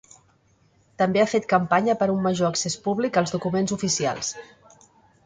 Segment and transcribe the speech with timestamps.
[1.01, 4.33] També ha fet campanya per un major accés públic als documents oficials.